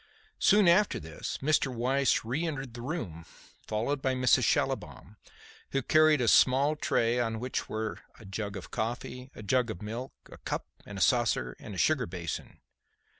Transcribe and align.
Soon 0.39 0.67
after 0.67 0.99
this, 0.99 1.37
Mr. 1.43 1.71
Weiss 1.71 2.25
re 2.25 2.43
entered 2.47 2.73
the 2.73 2.81
room, 2.81 3.23
followed 3.67 4.01
by 4.01 4.15
Mrs. 4.15 4.45
Schallibaum, 4.45 5.17
who 5.73 5.83
carried 5.83 6.21
a 6.21 6.27
small 6.27 6.75
tray, 6.75 7.19
on 7.19 7.39
which 7.39 7.69
were 7.69 7.99
a 8.17 8.25
jug 8.25 8.57
of 8.57 8.71
coffee, 8.71 9.29
a 9.35 9.43
jug 9.43 9.69
of 9.69 9.83
milk, 9.83 10.11
a 10.31 10.39
cup 10.39 10.65
and 10.87 11.03
saucer 11.03 11.55
and 11.59 11.75
a 11.75 11.77
sugar 11.77 12.07
basin. 12.07 12.61